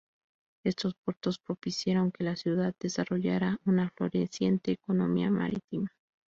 [0.65, 5.93] Estos puertos propiciaron que la ciudad desarrollara una floreciente economía marítima.